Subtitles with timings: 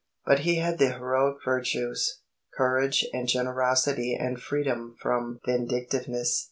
[0.25, 2.21] But he had the heroic virtues
[2.57, 6.39] courage and generosity and freedom from vindictiveness.